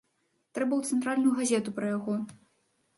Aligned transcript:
Трэба 0.57 0.73
ў 0.79 0.83
цэнтральную 0.93 1.33
газету 1.43 1.69
пра 1.79 1.85
яго. 1.97 2.21